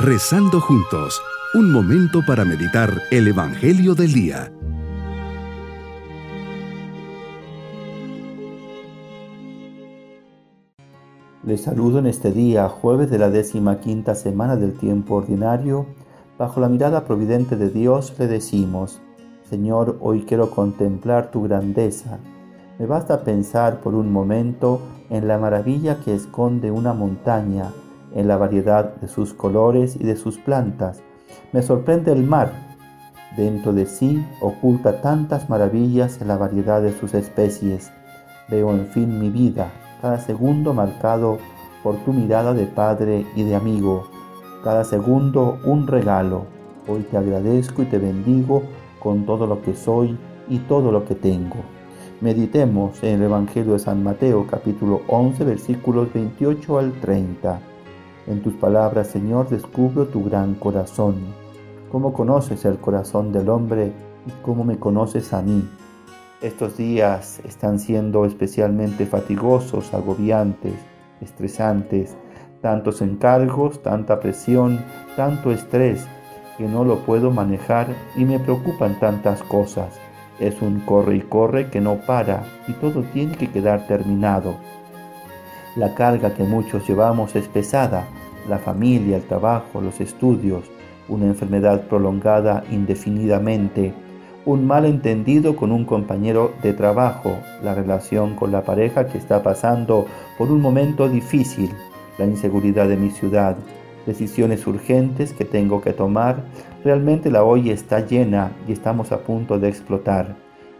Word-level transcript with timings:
Rezando 0.00 0.60
juntos, 0.60 1.20
un 1.54 1.72
momento 1.72 2.20
para 2.24 2.44
meditar 2.44 3.02
el 3.10 3.26
Evangelio 3.26 3.96
del 3.96 4.12
Día. 4.12 4.52
Les 11.42 11.62
saludo 11.62 11.98
en 11.98 12.06
este 12.06 12.30
día, 12.30 12.68
jueves 12.68 13.10
de 13.10 13.18
la 13.18 13.28
décima 13.28 13.80
quinta 13.80 14.14
semana 14.14 14.54
del 14.54 14.74
tiempo 14.74 15.16
ordinario. 15.16 15.86
Bajo 16.38 16.60
la 16.60 16.68
mirada 16.68 17.04
providente 17.04 17.56
de 17.56 17.68
Dios 17.68 18.14
le 18.20 18.28
decimos, 18.28 19.00
Señor, 19.50 19.98
hoy 20.00 20.22
quiero 20.22 20.50
contemplar 20.50 21.32
tu 21.32 21.42
grandeza. 21.42 22.20
Me 22.78 22.86
basta 22.86 23.24
pensar 23.24 23.80
por 23.80 23.96
un 23.96 24.12
momento 24.12 24.80
en 25.10 25.26
la 25.26 25.38
maravilla 25.38 25.98
que 25.98 26.14
esconde 26.14 26.70
una 26.70 26.92
montaña, 26.92 27.72
en 28.14 28.28
la 28.28 28.36
variedad 28.36 28.94
de 28.96 29.08
sus 29.08 29.34
colores 29.34 29.96
y 29.96 30.04
de 30.04 30.16
sus 30.16 30.38
plantas. 30.38 31.02
Me 31.52 31.62
sorprende 31.62 32.12
el 32.12 32.24
mar. 32.24 32.52
Dentro 33.36 33.72
de 33.72 33.86
sí 33.86 34.24
oculta 34.40 35.00
tantas 35.00 35.48
maravillas 35.48 36.20
en 36.20 36.28
la 36.28 36.36
variedad 36.36 36.82
de 36.82 36.92
sus 36.92 37.14
especies. 37.14 37.92
Veo 38.48 38.70
en 38.70 38.86
fin 38.86 39.20
mi 39.20 39.30
vida, 39.30 39.70
cada 40.00 40.18
segundo 40.18 40.74
marcado 40.74 41.38
por 41.82 41.96
tu 42.04 42.12
mirada 42.12 42.54
de 42.54 42.66
padre 42.66 43.26
y 43.36 43.44
de 43.44 43.54
amigo, 43.54 44.08
cada 44.64 44.84
segundo 44.84 45.58
un 45.64 45.86
regalo. 45.86 46.46
Hoy 46.88 47.02
te 47.02 47.16
agradezco 47.16 47.82
y 47.82 47.86
te 47.86 47.98
bendigo 47.98 48.62
con 48.98 49.26
todo 49.26 49.46
lo 49.46 49.62
que 49.62 49.74
soy 49.74 50.18
y 50.48 50.58
todo 50.60 50.90
lo 50.90 51.04
que 51.04 51.14
tengo. 51.14 51.56
Meditemos 52.20 53.02
en 53.04 53.20
el 53.20 53.24
Evangelio 53.24 53.74
de 53.74 53.78
San 53.78 54.02
Mateo 54.02 54.46
capítulo 54.50 55.02
11 55.06 55.44
versículos 55.44 56.12
28 56.12 56.78
al 56.78 56.92
30. 57.00 57.60
En 58.28 58.42
tus 58.42 58.52
palabras, 58.52 59.06
Señor, 59.06 59.48
descubro 59.48 60.04
tu 60.08 60.22
gran 60.22 60.54
corazón. 60.54 61.14
¿Cómo 61.90 62.12
conoces 62.12 62.66
el 62.66 62.76
corazón 62.76 63.32
del 63.32 63.48
hombre 63.48 63.90
y 64.26 64.42
cómo 64.42 64.64
me 64.64 64.78
conoces 64.78 65.32
a 65.32 65.40
mí? 65.40 65.66
Estos 66.42 66.76
días 66.76 67.40
están 67.46 67.78
siendo 67.78 68.26
especialmente 68.26 69.06
fatigosos, 69.06 69.94
agobiantes, 69.94 70.74
estresantes, 71.22 72.18
tantos 72.60 73.00
encargos, 73.00 73.82
tanta 73.82 74.20
presión, 74.20 74.84
tanto 75.16 75.50
estrés 75.50 76.06
que 76.58 76.68
no 76.68 76.84
lo 76.84 77.06
puedo 77.06 77.30
manejar 77.30 77.86
y 78.14 78.26
me 78.26 78.38
preocupan 78.38 79.00
tantas 79.00 79.42
cosas. 79.42 79.98
Es 80.38 80.60
un 80.60 80.80
corre 80.80 81.16
y 81.16 81.20
corre 81.22 81.70
que 81.70 81.80
no 81.80 81.94
para 82.06 82.44
y 82.68 82.74
todo 82.74 83.04
tiene 83.04 83.36
que 83.38 83.50
quedar 83.50 83.86
terminado. 83.86 84.54
La 85.76 85.94
carga 85.94 86.34
que 86.34 86.44
muchos 86.44 86.86
llevamos 86.86 87.34
es 87.36 87.48
pesada, 87.48 88.06
la 88.48 88.58
familia, 88.58 89.16
el 89.16 89.24
trabajo, 89.24 89.80
los 89.80 90.00
estudios, 90.00 90.64
una 91.08 91.26
enfermedad 91.26 91.82
prolongada 91.88 92.64
indefinidamente, 92.70 93.92
un 94.44 94.66
malentendido 94.66 95.56
con 95.56 95.72
un 95.72 95.84
compañero 95.84 96.52
de 96.62 96.72
trabajo, 96.72 97.36
la 97.62 97.74
relación 97.74 98.34
con 98.34 98.52
la 98.52 98.62
pareja 98.62 99.06
que 99.06 99.18
está 99.18 99.42
pasando 99.42 100.06
por 100.38 100.50
un 100.50 100.60
momento 100.60 101.08
difícil, 101.08 101.70
la 102.18 102.24
inseguridad 102.24 102.88
de 102.88 102.96
mi 102.96 103.10
ciudad, 103.10 103.56
decisiones 104.06 104.66
urgentes 104.66 105.32
que 105.32 105.44
tengo 105.44 105.82
que 105.82 105.92
tomar, 105.92 106.44
realmente 106.82 107.30
la 107.30 107.44
olla 107.44 107.72
está 107.72 108.00
llena 108.00 108.52
y 108.66 108.72
estamos 108.72 109.12
a 109.12 109.18
punto 109.18 109.58
de 109.58 109.68
explotar. 109.68 110.36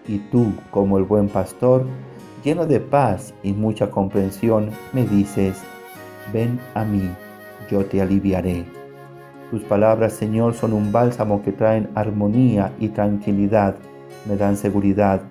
Y 0.06 0.18
tú, 0.30 0.52
como 0.70 0.96
el 0.96 1.04
buen 1.04 1.28
pastor, 1.28 1.84
lleno 2.42 2.66
de 2.66 2.80
paz 2.80 3.34
y 3.42 3.52
mucha 3.52 3.90
comprensión, 3.90 4.70
me 4.94 5.04
dices, 5.04 5.62
ven 6.32 6.58
a 6.74 6.84
mí, 6.84 7.10
yo 7.70 7.84
te 7.86 8.00
aliviaré. 8.00 8.64
Tus 9.50 9.62
palabras, 9.62 10.12
Señor, 10.12 10.54
son 10.54 10.72
un 10.72 10.92
bálsamo 10.92 11.42
que 11.42 11.52
traen 11.52 11.88
armonía 11.94 12.72
y 12.78 12.88
tranquilidad, 12.88 13.76
me 14.26 14.36
dan 14.36 14.56
seguridad, 14.56 15.22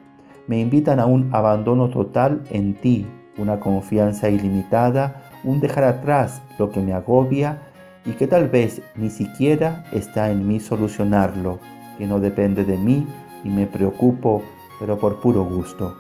me 0.48 0.60
invitan 0.60 1.00
a 1.00 1.06
un 1.06 1.30
abandono 1.34 1.90
total 1.90 2.42
en 2.50 2.74
ti, 2.74 3.06
una 3.38 3.60
confianza 3.60 4.30
ilimitada, 4.30 5.22
un 5.44 5.60
dejar 5.60 5.84
atrás 5.84 6.42
lo 6.58 6.72
que 6.72 6.82
me 6.82 6.94
agobia 6.94 7.62
y 8.06 8.12
que 8.14 8.26
tal 8.26 8.48
vez 8.48 8.82
ni 8.96 9.10
siquiera 9.10 9.84
está 9.92 10.32
en 10.32 10.48
mí 10.48 10.60
solucionarlo, 10.60 11.60
que 11.98 12.08
no 12.08 12.20
depende 12.20 12.64
de 12.64 12.78
mí 12.78 13.06
y 13.44 13.50
me 13.50 13.68
preocupo, 13.68 14.42
pero 14.80 14.98
por 14.98 15.20
puro 15.20 15.44
gusto. 15.44 15.96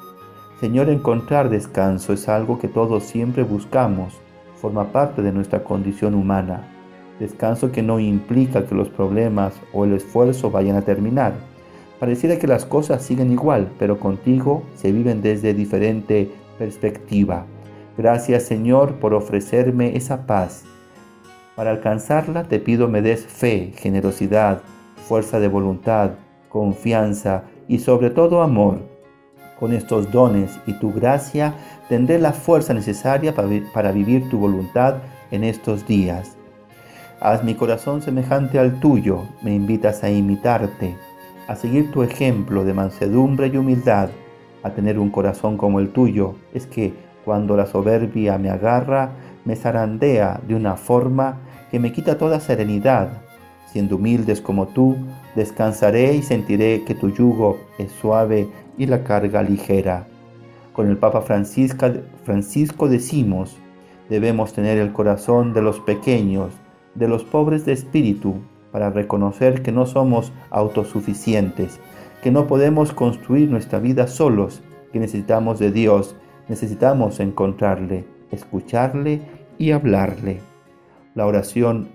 Señor, 0.59 0.89
encontrar 0.89 1.49
descanso 1.49 2.13
es 2.13 2.27
algo 2.29 2.57
que 2.57 2.67
todos 2.67 3.03
siempre 3.03 3.43
buscamos, 3.43 4.19
forma 4.57 4.91
parte 4.91 5.21
de 5.21 5.31
nuestra 5.31 5.63
condición 5.63 6.13
humana. 6.15 6.67
Descanso 7.19 7.71
que 7.71 7.81
no 7.81 7.99
implica 7.99 8.65
que 8.65 8.75
los 8.75 8.89
problemas 8.89 9.53
o 9.73 9.85
el 9.85 9.93
esfuerzo 9.93 10.51
vayan 10.51 10.75
a 10.75 10.81
terminar. 10.81 11.33
Pareciera 11.99 12.37
que 12.37 12.47
las 12.47 12.65
cosas 12.65 13.01
siguen 13.01 13.31
igual, 13.31 13.71
pero 13.79 13.99
contigo 13.99 14.63
se 14.75 14.91
viven 14.91 15.21
desde 15.21 15.53
diferente 15.53 16.31
perspectiva. 16.59 17.45
Gracias 17.97 18.43
Señor 18.43 18.95
por 18.95 19.13
ofrecerme 19.13 19.95
esa 19.95 20.27
paz 20.27 20.65
para 21.57 21.71
alcanzarla 21.71 22.43
te 22.43 22.59
pido 22.59 22.87
me 22.87 23.01
des 23.01 23.25
fe, 23.25 23.73
generosidad, 23.75 24.61
fuerza 24.95 25.39
de 25.39 25.47
voluntad, 25.47 26.11
confianza 26.49 27.45
y 27.67 27.79
sobre 27.79 28.11
todo 28.11 28.43
amor. 28.43 28.81
Con 29.59 29.73
estos 29.73 30.11
dones 30.11 30.59
y 30.67 30.73
tu 30.73 30.93
gracia 30.93 31.55
tendré 31.89 32.19
la 32.19 32.33
fuerza 32.33 32.73
necesaria 32.73 33.33
para 33.33 33.91
vivir 33.91 34.29
tu 34.29 34.37
voluntad 34.37 34.97
en 35.31 35.43
estos 35.43 35.87
días. 35.87 36.37
Haz 37.19 37.43
mi 37.43 37.55
corazón 37.55 38.03
semejante 38.03 38.59
al 38.59 38.79
tuyo, 38.79 39.23
me 39.41 39.53
invitas 39.55 40.03
a 40.03 40.11
imitarte, 40.11 40.95
a 41.47 41.55
seguir 41.55 41.91
tu 41.91 42.03
ejemplo 42.03 42.63
de 42.63 42.73
mansedumbre 42.73 43.47
y 43.47 43.57
humildad, 43.57 44.09
a 44.61 44.69
tener 44.71 44.99
un 44.99 45.09
corazón 45.09 45.57
como 45.57 45.79
el 45.79 45.89
tuyo. 45.89 46.35
Es 46.53 46.67
que 46.67 46.93
cuando 47.25 47.57
la 47.57 47.65
soberbia 47.65 48.37
me 48.37 48.51
agarra, 48.51 49.11
me 49.43 49.55
zarandea 49.55 50.39
de 50.47 50.53
una 50.53 50.75
forma 50.75 51.39
que 51.71 51.79
me 51.79 51.91
quita 51.91 52.17
toda 52.17 52.39
serenidad. 52.39 53.26
Siendo 53.71 53.97
humildes 53.97 54.41
como 54.41 54.67
tú, 54.67 54.95
descansaré 55.35 56.15
y 56.15 56.23
sentiré 56.23 56.83
que 56.85 56.95
tu 56.95 57.09
yugo 57.09 57.59
es 57.77 57.91
suave 57.91 58.47
y 58.77 58.85
la 58.85 59.03
carga 59.03 59.43
ligera. 59.43 60.07
Con 60.73 60.87
el 60.87 60.97
Papa 60.97 61.21
Francisco, 61.21 62.87
decimos, 62.87 63.57
debemos 64.09 64.53
tener 64.53 64.77
el 64.77 64.93
corazón 64.93 65.53
de 65.53 65.61
los 65.61 65.79
pequeños, 65.79 66.53
de 66.95 67.07
los 67.07 67.23
pobres 67.23 67.65
de 67.65 67.73
espíritu, 67.73 68.35
para 68.71 68.89
reconocer 68.89 69.63
que 69.63 69.71
no 69.71 69.85
somos 69.85 70.31
autosuficientes, 70.49 71.79
que 72.21 72.31
no 72.31 72.47
podemos 72.47 72.93
construir 72.93 73.49
nuestra 73.49 73.79
vida 73.79 74.07
solos, 74.07 74.61
que 74.93 74.99
necesitamos 74.99 75.59
de 75.59 75.71
Dios, 75.71 76.15
necesitamos 76.47 77.19
encontrarle, 77.19 78.05
escucharle 78.31 79.21
y 79.57 79.71
hablarle. 79.71 80.41
La 81.15 81.25
oración 81.25 81.89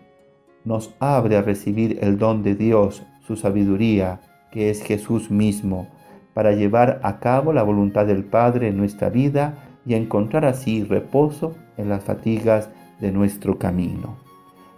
nos 0.65 0.95
abre 1.00 1.37
a 1.37 1.43
recibir 1.43 1.99
el 2.03 2.19
don 2.19 2.43
de 2.43 2.55
Dios, 2.55 3.03
su 3.27 3.37
sabiduría, 3.37 4.21
que 4.50 4.71
es 4.71 4.83
Jesús 4.83 5.31
mismo, 5.31 5.89
para 6.34 6.53
llevar 6.53 7.00
a 7.03 7.19
cabo 7.19 7.53
la 7.53 7.62
voluntad 7.62 8.06
del 8.06 8.25
Padre 8.25 8.69
en 8.69 8.77
nuestra 8.77 9.11
vida 9.11 9.55
y 9.84 9.95
encontrar 9.95 10.45
así 10.45 10.84
reposo 10.84 11.55
en 11.77 11.89
las 11.89 12.05
fatigas 12.05 12.71
de 13.01 13.12
nuestro 13.12 13.59
camino. 13.59 14.17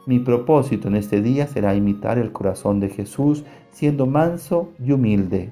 Mi 0.06 0.18
propósito 0.18 0.88
en 0.88 0.96
este 0.96 1.22
día 1.22 1.46
será 1.46 1.74
imitar 1.74 2.18
el 2.18 2.32
corazón 2.32 2.80
de 2.80 2.88
Jesús 2.88 3.44
siendo 3.70 4.06
manso 4.06 4.70
y 4.78 4.92
humilde. 4.92 5.50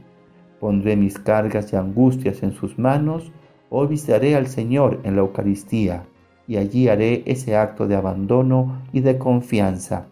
Pondré 0.60 0.96
mis 0.96 1.18
cargas 1.18 1.72
y 1.72 1.76
angustias 1.76 2.42
en 2.42 2.52
sus 2.52 2.78
manos, 2.78 3.32
hoy 3.70 3.88
visitaré 3.88 4.36
al 4.36 4.46
Señor 4.46 5.00
en 5.04 5.16
la 5.16 5.22
Eucaristía 5.22 6.04
y 6.46 6.56
allí 6.56 6.88
haré 6.88 7.22
ese 7.26 7.56
acto 7.56 7.86
de 7.86 7.96
abandono 7.96 8.82
y 8.92 9.00
de 9.00 9.18
confianza. 9.18 10.06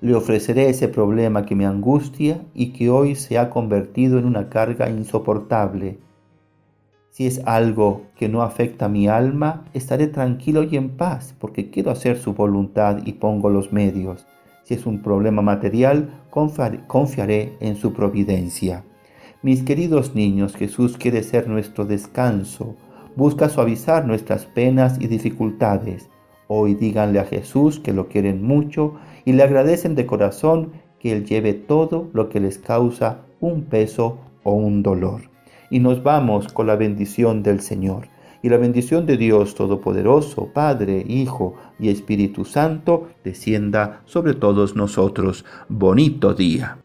Le 0.00 0.14
ofreceré 0.14 0.68
ese 0.68 0.88
problema 0.88 1.46
que 1.46 1.54
me 1.54 1.66
angustia 1.66 2.42
y 2.54 2.72
que 2.72 2.90
hoy 2.90 3.14
se 3.14 3.38
ha 3.38 3.50
convertido 3.50 4.18
en 4.18 4.26
una 4.26 4.48
carga 4.48 4.90
insoportable. 4.90 5.98
Si 7.10 7.26
es 7.26 7.40
algo 7.46 8.02
que 8.14 8.28
no 8.28 8.42
afecta 8.42 8.84
a 8.84 8.90
mi 8.90 9.08
alma, 9.08 9.64
estaré 9.72 10.06
tranquilo 10.06 10.64
y 10.64 10.76
en 10.76 10.90
paz 10.90 11.34
porque 11.38 11.70
quiero 11.70 11.90
hacer 11.90 12.18
su 12.18 12.34
voluntad 12.34 12.98
y 13.06 13.14
pongo 13.14 13.48
los 13.48 13.72
medios. 13.72 14.26
Si 14.64 14.74
es 14.74 14.84
un 14.84 15.00
problema 15.00 15.40
material, 15.40 16.10
confiaré 16.28 17.56
en 17.60 17.76
su 17.76 17.94
providencia. 17.94 18.84
Mis 19.42 19.62
queridos 19.62 20.14
niños, 20.14 20.56
Jesús 20.56 20.98
quiere 20.98 21.22
ser 21.22 21.48
nuestro 21.48 21.86
descanso, 21.86 22.74
busca 23.14 23.48
suavizar 23.48 24.06
nuestras 24.06 24.44
penas 24.44 24.98
y 25.00 25.06
dificultades. 25.06 26.10
Hoy 26.48 26.74
díganle 26.74 27.18
a 27.18 27.24
Jesús 27.24 27.80
que 27.80 27.92
lo 27.92 28.08
quieren 28.08 28.42
mucho 28.42 28.94
y 29.24 29.32
le 29.32 29.42
agradecen 29.42 29.94
de 29.94 30.06
corazón 30.06 30.72
que 31.00 31.12
Él 31.12 31.24
lleve 31.24 31.54
todo 31.54 32.08
lo 32.12 32.28
que 32.28 32.40
les 32.40 32.58
causa 32.58 33.22
un 33.40 33.64
peso 33.64 34.18
o 34.44 34.52
un 34.52 34.82
dolor. 34.82 35.30
Y 35.70 35.80
nos 35.80 36.02
vamos 36.02 36.52
con 36.52 36.68
la 36.68 36.76
bendición 36.76 37.42
del 37.42 37.60
Señor. 37.60 38.08
Y 38.42 38.48
la 38.48 38.58
bendición 38.58 39.06
de 39.06 39.16
Dios 39.16 39.56
Todopoderoso, 39.56 40.52
Padre, 40.52 41.04
Hijo 41.08 41.54
y 41.80 41.88
Espíritu 41.88 42.44
Santo, 42.44 43.08
descienda 43.24 44.02
sobre 44.04 44.34
todos 44.34 44.76
nosotros. 44.76 45.44
Bonito 45.68 46.32
día. 46.32 46.78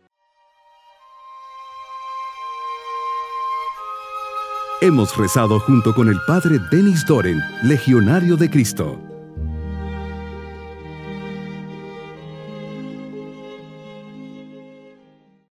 Hemos 4.81 5.15
rezado 5.15 5.59
junto 5.59 5.93
con 5.93 6.09
el 6.09 6.17
Padre 6.25 6.57
Denis 6.71 7.05
Doren, 7.05 7.39
Legionario 7.61 8.35
de 8.35 8.49
Cristo. 8.49 9.10